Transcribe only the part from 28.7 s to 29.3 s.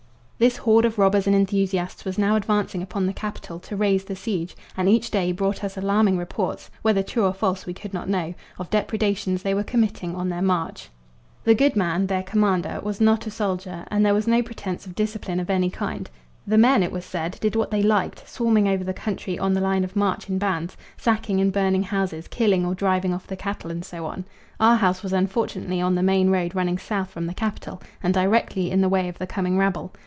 in the way of the